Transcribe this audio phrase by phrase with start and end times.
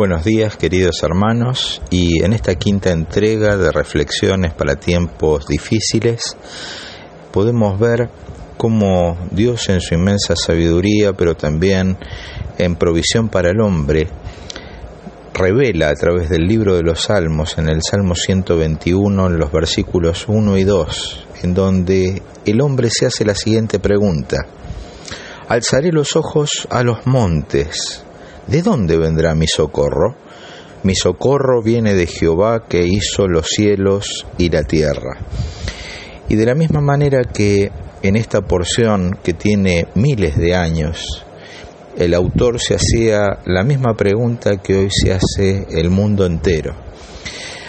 [0.00, 6.38] Buenos días queridos hermanos y en esta quinta entrega de reflexiones para tiempos difíciles
[7.30, 8.08] podemos ver
[8.56, 11.98] cómo Dios en su inmensa sabiduría pero también
[12.56, 14.08] en provisión para el hombre
[15.34, 20.24] revela a través del libro de los Salmos en el Salmo 121 en los versículos
[20.28, 24.46] 1 y 2 en donde el hombre se hace la siguiente pregunta.
[25.46, 28.06] Alzaré los ojos a los montes
[28.50, 30.16] ¿De dónde vendrá mi socorro?
[30.82, 35.18] Mi socorro viene de Jehová que hizo los cielos y la tierra.
[36.28, 37.70] Y de la misma manera que
[38.02, 41.24] en esta porción que tiene miles de años,
[41.96, 46.74] el autor se hacía la misma pregunta que hoy se hace el mundo entero.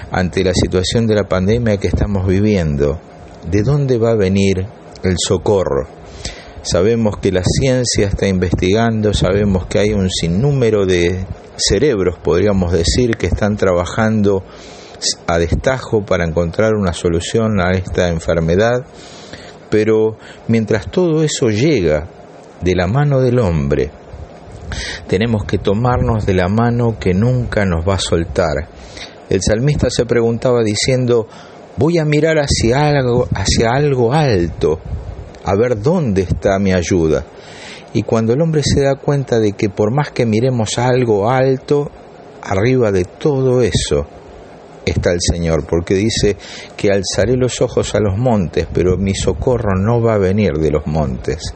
[0.09, 2.99] Ante la situación de la pandemia que estamos viviendo,
[3.51, 4.65] ¿de dónde va a venir
[5.03, 6.00] el socorro?
[6.63, 11.25] Sabemos que la ciencia está investigando, sabemos que hay un sinnúmero de
[11.57, 14.43] cerebros, podríamos decir, que están trabajando
[15.25, 18.85] a destajo para encontrar una solución a esta enfermedad,
[19.71, 20.17] pero
[20.47, 22.07] mientras todo eso llega
[22.61, 23.89] de la mano del hombre,
[25.07, 28.67] tenemos que tomarnos de la mano que nunca nos va a soltar.
[29.29, 31.27] El salmista se preguntaba diciendo,
[31.77, 34.79] voy a mirar hacia algo, hacia algo alto,
[35.43, 37.25] a ver dónde está mi ayuda.
[37.93, 41.91] Y cuando el hombre se da cuenta de que por más que miremos algo alto,
[42.41, 44.07] arriba de todo eso
[44.85, 46.37] está el Señor, porque dice
[46.75, 50.71] que alzaré los ojos a los montes, pero mi socorro no va a venir de
[50.71, 51.53] los montes.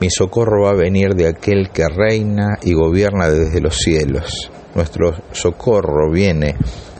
[0.00, 4.50] Mi socorro va a venir de aquel que reina y gobierna desde los cielos.
[4.74, 6.54] Nuestro socorro viene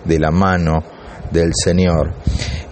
[0.05, 0.83] de la mano
[1.31, 2.15] del Señor.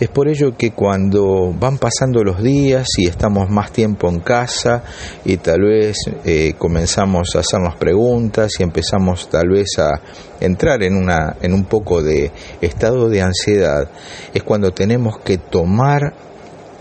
[0.00, 4.82] Es por ello que cuando van pasando los días y estamos más tiempo en casa
[5.24, 10.00] y tal vez eh, comenzamos a hacernos preguntas y empezamos tal vez a
[10.40, 13.88] entrar en, una, en un poco de estado de ansiedad,
[14.34, 16.12] es cuando tenemos que tomar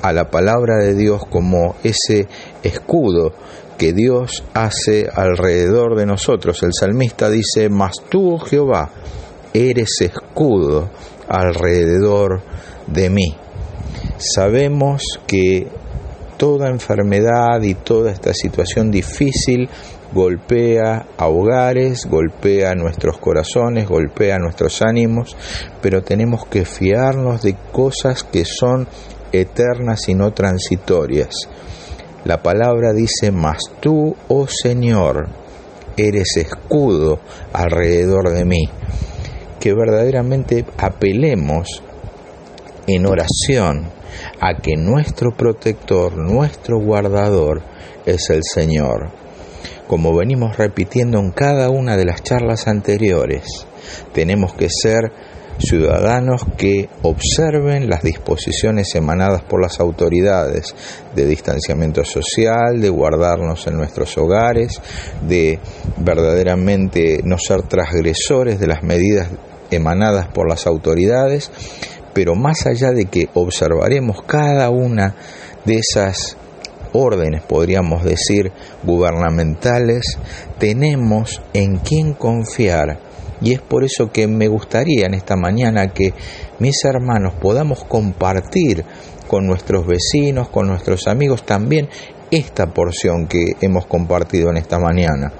[0.01, 2.27] a la palabra de Dios como ese
[2.63, 3.33] escudo
[3.77, 6.63] que Dios hace alrededor de nosotros.
[6.63, 8.89] El salmista dice, mas tú, Jehová,
[9.53, 10.89] eres escudo
[11.27, 12.41] alrededor
[12.87, 13.35] de mí.
[14.17, 15.67] Sabemos que
[16.37, 19.69] toda enfermedad y toda esta situación difícil
[20.13, 25.35] golpea a hogares, golpea nuestros corazones, golpea nuestros ánimos,
[25.81, 28.87] pero tenemos que fiarnos de cosas que son
[29.31, 31.33] eternas y no transitorias.
[32.25, 35.27] La palabra dice, mas tú, oh Señor,
[35.97, 37.19] eres escudo
[37.51, 38.69] alrededor de mí
[39.63, 41.81] que verdaderamente apelemos
[42.85, 43.89] en oración
[44.41, 47.61] a que nuestro protector, nuestro guardador
[48.05, 49.11] es el Señor.
[49.87, 53.65] Como venimos repitiendo en cada una de las charlas anteriores,
[54.11, 55.13] tenemos que ser
[55.59, 60.75] ciudadanos que observen las disposiciones emanadas por las autoridades
[61.15, 64.81] de distanciamiento social, de guardarnos en nuestros hogares,
[65.25, 65.59] de
[65.99, 69.29] verdaderamente no ser transgresores de las medidas
[69.75, 71.51] emanadas por las autoridades,
[72.13, 75.15] pero más allá de que observaremos cada una
[75.65, 76.37] de esas
[76.93, 78.51] órdenes, podríamos decir,
[78.83, 80.17] gubernamentales,
[80.59, 82.99] tenemos en quién confiar.
[83.41, 86.13] Y es por eso que me gustaría en esta mañana que
[86.59, 88.85] mis hermanos podamos compartir
[89.27, 91.89] con nuestros vecinos, con nuestros amigos también
[92.31, 95.33] esta porción que hemos compartido en esta mañana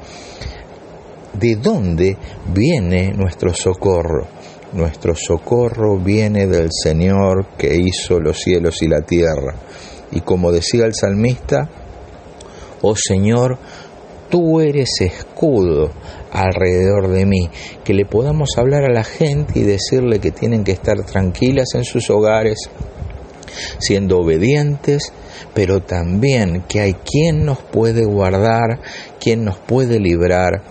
[1.34, 2.18] de dónde
[2.54, 4.28] viene nuestro socorro.
[4.74, 9.56] Nuestro socorro viene del Señor que hizo los cielos y la tierra.
[10.12, 11.70] Y como decía el salmista,
[12.82, 13.58] oh Señor,
[14.30, 15.92] tú eres escudo
[16.32, 17.50] alrededor de mí,
[17.84, 21.84] que le podamos hablar a la gente y decirle que tienen que estar tranquilas en
[21.84, 22.58] sus hogares,
[23.78, 25.14] siendo obedientes,
[25.54, 28.82] pero también que hay quien nos puede guardar,
[29.20, 30.64] quien nos puede librar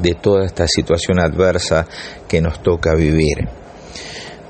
[0.00, 1.86] de toda esta situación adversa
[2.28, 3.48] que nos toca vivir.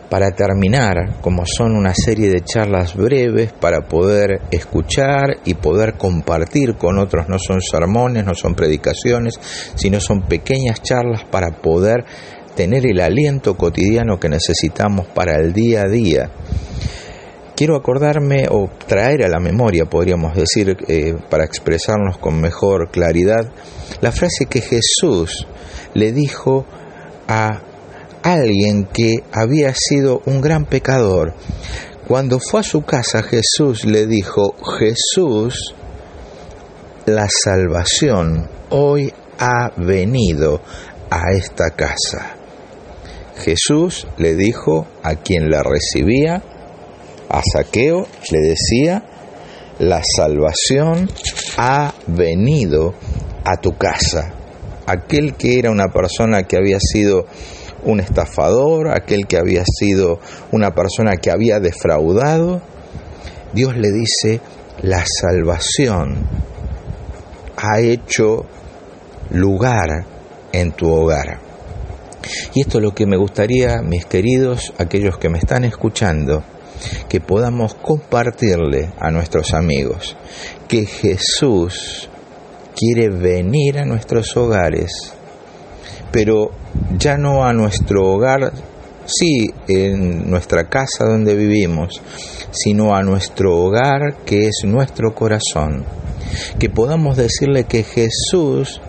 [0.09, 6.76] Para terminar, como son una serie de charlas breves para poder escuchar y poder compartir
[6.76, 9.41] con otros, no son sermones, no son predicaciones,
[9.75, 12.05] sino son pequeñas charlas para poder
[12.55, 16.31] tener el aliento cotidiano que necesitamos para el día a día
[17.56, 23.50] quiero acordarme o traer a la memoria, podríamos decir, eh, para expresarnos con mejor claridad,
[24.00, 25.47] la frase que Jesús
[25.94, 26.67] le dijo
[27.26, 27.62] a
[28.23, 31.35] alguien que había sido un gran pecador.
[32.06, 35.75] Cuando fue a su casa, Jesús le dijo, Jesús,
[37.06, 40.61] la salvación hoy ha venido
[41.11, 42.37] a esta casa.
[43.38, 46.43] Jesús le dijo a quien la recibía,
[47.28, 49.05] a Saqueo, le decía,
[49.78, 51.08] la salvación
[51.58, 52.94] ha venido
[53.44, 54.32] a tu casa.
[54.87, 57.26] Aquel que era una persona que había sido
[57.84, 60.19] un estafador, aquel que había sido
[60.52, 62.61] una persona que había defraudado,
[63.52, 64.40] Dios le dice,
[64.82, 66.26] la salvación
[67.56, 68.44] ha hecho
[69.31, 70.06] lugar
[70.52, 71.40] en tu hogar.
[72.55, 76.43] Y esto es lo que me gustaría, mis queridos, aquellos que me están escuchando,
[77.08, 80.17] que podamos compartirle a nuestros amigos
[80.69, 82.08] que Jesús
[82.75, 84.90] quiere venir a nuestros hogares,
[86.12, 86.50] pero
[86.99, 88.52] ya no a nuestro hogar,
[89.06, 92.02] sí, en nuestra casa donde vivimos,
[92.50, 95.84] sino a nuestro hogar que es nuestro corazón.
[96.58, 98.81] Que podamos decirle que Jesús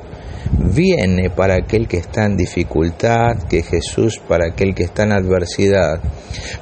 [0.51, 5.99] viene para aquel que está en dificultad, que Jesús para aquel que está en adversidad,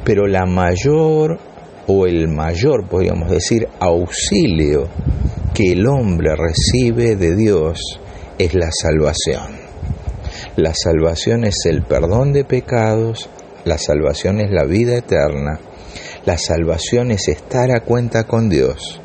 [0.04, 1.40] pero la mayor
[1.88, 4.88] o el mayor, podríamos decir, auxilio
[5.54, 8.00] que el hombre recibe de Dios
[8.38, 9.66] es la salvación.
[10.56, 13.30] La salvación es el perdón de pecados,
[13.66, 15.60] la salvación es la vida eterna,
[16.26, 19.02] la salvación es estar a cuenta con Dios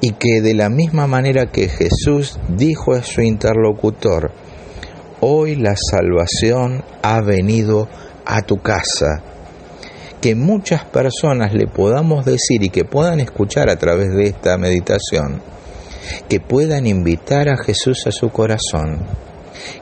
[0.00, 4.32] y que de la misma manera que Jesús dijo a su interlocutor,
[5.20, 7.88] hoy la salvación ha venido
[8.24, 9.22] a tu casa,
[10.22, 15.42] que muchas personas le podamos decir y que puedan escuchar a través de esta meditación,
[16.28, 19.00] que puedan invitar a Jesús a su corazón,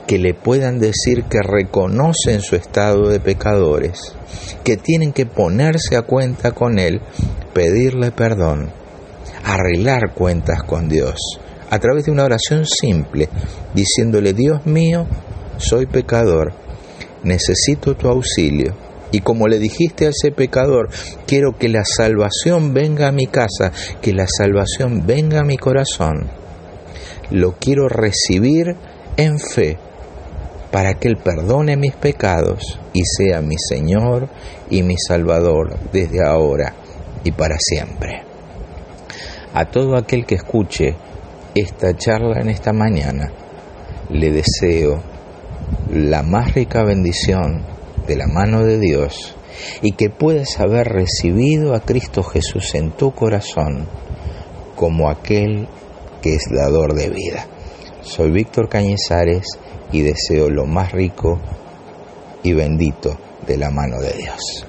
[0.09, 4.15] que le puedan decir que reconocen su estado de pecadores,
[4.65, 7.01] que tienen que ponerse a cuenta con Él,
[7.53, 8.78] pedirle perdón
[9.49, 11.19] arreglar cuentas con Dios
[11.71, 13.29] a través de una oración simple,
[13.75, 15.07] diciéndole, Dios mío,
[15.57, 16.53] soy pecador,
[17.23, 18.75] necesito tu auxilio.
[19.11, 20.91] Y como le dijiste a ese pecador,
[21.27, 23.73] quiero que la salvación venga a mi casa,
[24.03, 26.31] que la salvación venga a mi corazón.
[27.31, 28.77] Lo quiero recibir
[29.17, 29.79] en fe
[30.71, 34.29] para que Él perdone mis pecados y sea mi Señor
[34.69, 36.75] y mi Salvador desde ahora
[37.25, 38.28] y para siempre
[39.55, 40.97] a todo aquel que escuche
[41.55, 43.33] esta charla en esta mañana,
[44.11, 45.03] le deseo
[45.93, 47.63] la más rica bendición
[48.07, 49.35] de la mano de Dios
[49.83, 53.87] y que puedas haber recibido a Cristo Jesús en tu corazón
[54.77, 55.69] como aquel
[56.23, 57.47] que es dador de vida.
[58.03, 59.59] Soy Víctor Cañizares
[59.93, 61.41] y deseo lo más rico
[62.43, 64.68] y bendito de la mano de Dios.